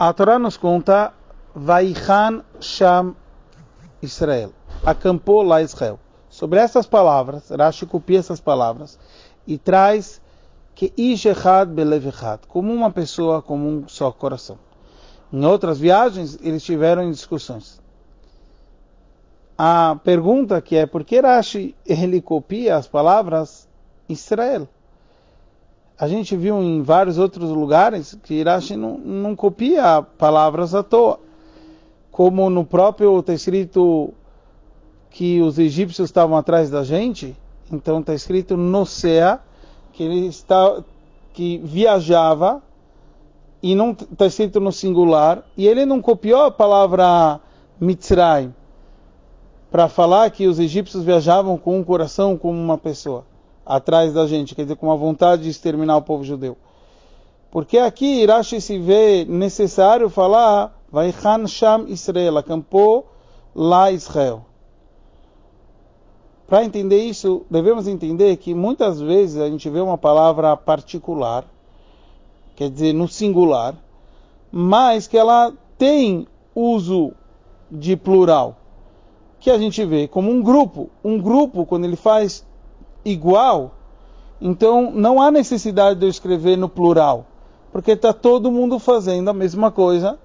[0.00, 1.12] A Torá nos conta
[1.52, 3.16] Vaichan Sham
[4.00, 4.52] Israel.
[4.86, 5.98] Acampou lá Israel.
[6.30, 8.96] Sobre essas palavras, Rashi copia essas palavras
[9.44, 10.22] e traz
[10.72, 14.56] que Ish Echad Belev Echad, como uma pessoa, como um só coração.
[15.32, 17.80] Em outras viagens, eles tiveram discussões.
[19.58, 23.68] A pergunta que é por que Rashi ele copia as palavras
[24.08, 24.68] Israel?
[26.00, 31.18] A gente viu em vários outros lugares que Rashi não, não copia palavras à toa.
[32.12, 34.14] Como no próprio está escrito
[35.10, 37.36] que os egípcios estavam atrás da gente,
[37.72, 39.40] então está escrito Nosea,
[39.92, 40.84] que ele está,
[41.32, 42.62] que viajava,
[43.60, 47.40] e não está escrito no singular, e ele não copiou a palavra
[47.80, 48.54] Mitzrayim
[49.68, 53.24] para falar que os egípcios viajavam com um coração como uma pessoa
[53.68, 56.56] atrás da gente, quer dizer, com a vontade de exterminar o povo judeu.
[57.50, 63.06] Porque aqui Irashi se vê necessário falar Vaichan Sham Israel, acampou
[63.54, 64.46] lá Israel.
[66.46, 71.44] Para entender isso, devemos entender que muitas vezes a gente vê uma palavra particular,
[72.56, 73.74] quer dizer, no singular,
[74.50, 77.12] mas que ela tem uso
[77.70, 78.56] de plural,
[79.38, 80.88] que a gente vê como um grupo.
[81.04, 82.47] Um grupo, quando ele faz
[83.10, 83.72] igual,
[84.40, 87.26] então não há necessidade de eu escrever no plural,
[87.72, 90.18] porque está todo mundo fazendo a mesma coisa.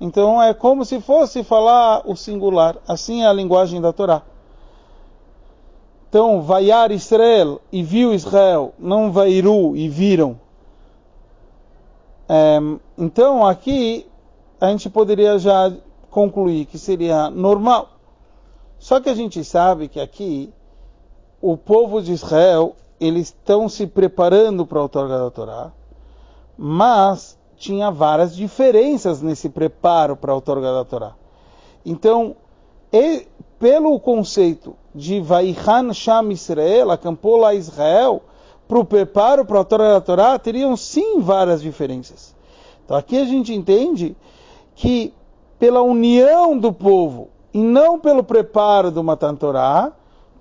[0.00, 2.76] Então é como se fosse falar o singular.
[2.86, 4.22] Assim é a linguagem da Torá.
[6.08, 10.40] Então, vaiar Israel e viu Israel, não vairu e viram.
[12.26, 12.58] É,
[12.96, 14.06] então, aqui
[14.58, 15.70] a gente poderia já
[16.10, 17.90] concluir que seria normal.
[18.78, 20.50] Só que a gente sabe que aqui
[21.40, 25.72] o povo de Israel eles estão se preparando para a outorga da Torá,
[26.56, 31.14] mas tinha várias diferenças nesse preparo para a outorga da Torá.
[31.86, 32.36] Então,
[32.92, 33.26] e,
[33.58, 38.22] pelo conceito de Vaichan Sham Israel, acampou lá Israel,
[38.66, 42.34] para o preparo para a outorga da Torá, teriam sim várias diferenças.
[42.84, 44.16] Então aqui a gente entende
[44.74, 45.14] que
[45.58, 49.92] pela união do povo e não pelo preparo do Matan Torá,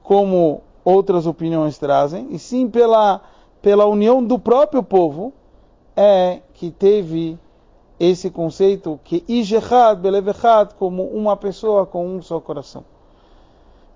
[0.03, 3.19] como outras opiniões trazem, e sim pela,
[3.61, 5.33] pela união do próprio povo,
[5.93, 7.37] é que teve
[7.99, 12.85] esse conceito que Ijechad, Belevechad, como uma pessoa com um só coração.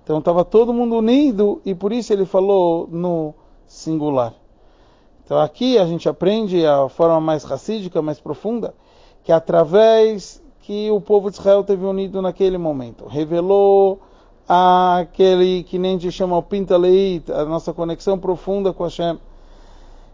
[0.04, 3.34] Então estava todo mundo unido e por isso ele falou no
[3.66, 4.34] singular.
[5.24, 8.74] Então aqui a gente aprende a forma mais racídica, mais profunda,
[9.24, 14.02] que através que o povo de Israel teve unido naquele momento, revelou
[14.54, 19.18] aquele que nem te chama o Pintaleit, a nossa conexão profunda com Hashem.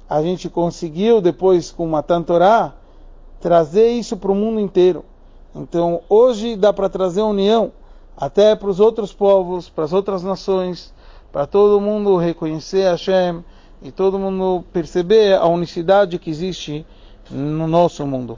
[0.08, 2.76] A gente conseguiu depois com uma Tantorá
[3.42, 5.04] trazer isso para o mundo inteiro.
[5.56, 7.72] Então hoje dá para trazer união
[8.16, 10.94] até para os outros povos, para as outras nações,
[11.32, 13.44] para todo mundo reconhecer Hashem
[13.82, 16.86] e todo mundo perceber a unicidade que existe
[17.32, 18.38] no nosso mundo.